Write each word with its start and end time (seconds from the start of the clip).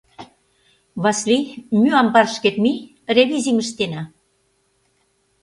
—Васли, 1.03 1.37
мӱй 1.79 1.93
амбарышкет 1.99 2.55
мий, 2.63 2.79
ревизийым 3.15 3.57
ыштена. 3.63 4.01